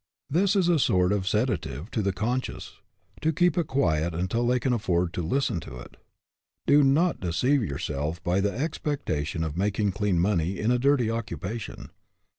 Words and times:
This 0.31 0.55
is 0.55 0.67
a 0.67 0.79
sort 0.79 1.11
of 1.11 1.27
sedative 1.27 1.91
to 1.91 2.01
the 2.01 2.11
conscience 2.11 2.79
to 3.21 3.31
keep 3.31 3.55
it 3.55 3.67
quiet 3.67 4.15
until 4.15 4.47
they 4.47 4.59
can 4.59 4.73
afford 4.73 5.13
to 5.13 5.21
listen 5.21 5.59
to 5.59 5.77
it. 5.77 5.95
Do 6.65 6.83
not 6.83 7.19
deceive 7.19 7.63
yourself 7.63 8.19
by 8.23 8.41
the 8.41 8.51
expectation 8.51 9.43
of 9.43 9.55
making 9.57 9.91
clean 9.91 10.19
money 10.19 10.57
in 10.57 10.71
a 10.71 10.79
dirty 10.79 11.11
occupation. 11.11 11.91